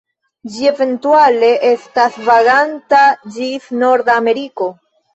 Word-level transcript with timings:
Ĝi 0.53 0.63
eventuale 0.69 1.51
estas 1.69 2.19
vaganta 2.31 3.05
ĝis 3.39 3.73
Norda 3.87 4.21
Ameriko. 4.27 4.77